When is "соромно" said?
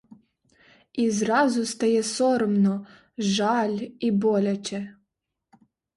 2.03-2.87